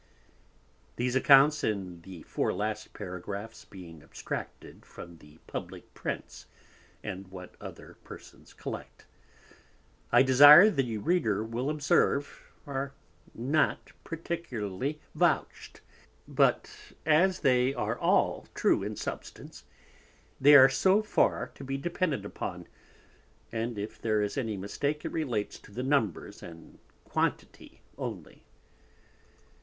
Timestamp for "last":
2.53-2.91